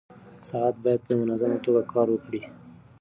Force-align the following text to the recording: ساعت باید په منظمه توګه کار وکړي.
ساعت 0.49 0.75
باید 0.83 1.01
په 1.07 1.13
منظمه 1.21 1.57
توګه 1.65 1.81
کار 1.93 2.07
وکړي. 2.11 2.41